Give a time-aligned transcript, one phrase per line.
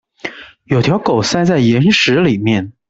[0.63, 2.73] 有條狗塞在岩石裡面